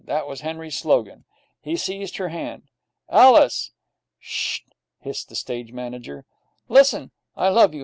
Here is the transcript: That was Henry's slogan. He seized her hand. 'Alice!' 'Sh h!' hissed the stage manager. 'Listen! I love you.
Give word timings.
That 0.05 0.27
was 0.27 0.41
Henry's 0.41 0.75
slogan. 0.79 1.25
He 1.61 1.75
seized 1.77 2.17
her 2.17 2.29
hand. 2.29 2.63
'Alice!' 3.07 3.69
'Sh 4.17 4.61
h!' 4.61 4.75
hissed 5.01 5.29
the 5.29 5.35
stage 5.35 5.71
manager. 5.73 6.25
'Listen! 6.67 7.11
I 7.37 7.49
love 7.49 7.75
you. 7.75 7.79